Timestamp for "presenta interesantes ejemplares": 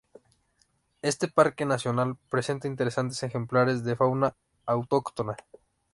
2.31-3.83